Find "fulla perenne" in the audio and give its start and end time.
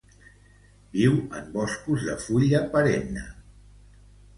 2.27-3.31